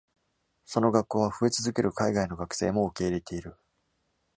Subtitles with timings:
[0.65, 3.55] その学校は増え続ける海外の学生も受け入れている。